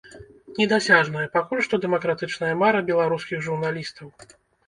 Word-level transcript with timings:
Недасяжная 0.59 1.25
пакуль 1.35 1.61
што 1.67 1.79
дэмакратычная 1.83 2.49
мара 2.63 2.79
беларускіх 2.89 3.45
журналістаў. 3.49 4.07